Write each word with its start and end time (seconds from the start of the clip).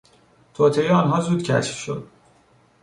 توطئهی 0.53 0.89
آنها 0.89 1.21
زود 1.21 1.43
کشف 1.43 1.75
شد. 1.77 2.07